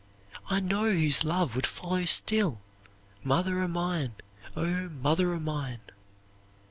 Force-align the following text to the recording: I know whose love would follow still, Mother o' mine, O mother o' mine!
I 0.49 0.59
know 0.59 0.89
whose 0.91 1.23
love 1.23 1.55
would 1.55 1.67
follow 1.67 2.05
still, 2.05 2.57
Mother 3.23 3.61
o' 3.61 3.67
mine, 3.67 4.13
O 4.55 4.89
mother 4.89 5.31
o' 5.31 5.39
mine! 5.39 5.81